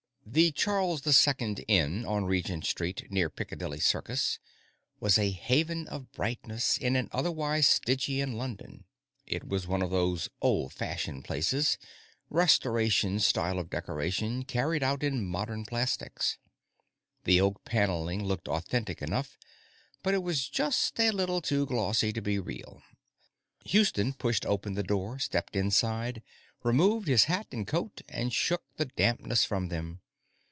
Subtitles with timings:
[0.23, 4.39] The Charles II Inn, on Regent Street, near Piccadilly Circus,
[4.97, 8.85] was a haven of brightness in an otherwise Stygian London.
[9.27, 11.77] It was one of those "old fashioned" places
[12.29, 16.37] Restoration style of decoration, carried out in modern plastics.
[17.25, 19.37] The oak panelling looked authentic enough,
[20.01, 22.81] but it was just a little too glossy to be real.
[23.65, 26.21] Houston pushed open the door, stepped inside,
[26.63, 29.99] removed his hat and coat and shook the dampness from them.